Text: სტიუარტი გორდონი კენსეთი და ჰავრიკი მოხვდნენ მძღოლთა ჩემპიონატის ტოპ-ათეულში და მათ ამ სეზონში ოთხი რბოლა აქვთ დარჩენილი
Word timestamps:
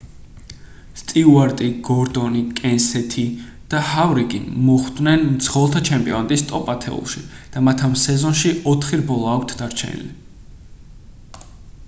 სტიუარტი 0.99 1.65
გორდონი 1.87 2.39
კენსეთი 2.59 3.25
და 3.73 3.81
ჰავრიკი 3.89 4.39
მოხვდნენ 4.69 5.27
მძღოლთა 5.35 5.81
ჩემპიონატის 5.91 6.43
ტოპ-ათეულში 6.53 7.21
და 7.57 7.63
მათ 7.67 7.83
ამ 7.89 7.93
სეზონში 8.05 8.55
ოთხი 8.73 8.99
რბოლა 9.03 9.29
აქვთ 9.37 9.53
დარჩენილი 9.61 10.09